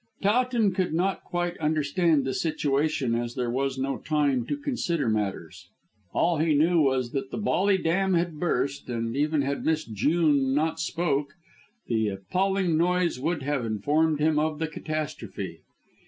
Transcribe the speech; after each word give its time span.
Towton 0.23 0.71
could 0.73 0.95
not 0.95 1.23
quite 1.23 1.59
understand 1.59 2.25
the 2.25 2.33
situation, 2.33 3.13
as 3.13 3.35
there 3.35 3.51
was 3.51 3.77
no 3.77 3.99
time 3.99 4.47
to 4.47 4.57
consider 4.57 5.07
matters. 5.07 5.67
All 6.11 6.39
he 6.39 6.55
knew 6.55 6.81
was 6.81 7.11
that 7.11 7.29
the 7.29 7.37
Bolly 7.37 7.77
Dam 7.77 8.15
had 8.15 8.39
burst, 8.39 8.89
and 8.89 9.15
even 9.15 9.43
had 9.43 9.63
Miss 9.63 9.85
Jewin 9.85 10.55
not 10.55 10.79
spoken, 10.79 11.35
the 11.85 12.07
appalling 12.07 12.77
noise 12.77 13.19
would 13.19 13.43
have 13.43 13.63
informed 13.63 14.19
him 14.19 14.39
of 14.39 14.57
the 14.57 14.65
catastrophe. 14.67 15.59